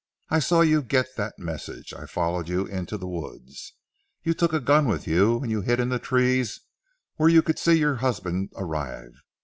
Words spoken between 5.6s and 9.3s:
hid in the trees where you could see your husband arrive.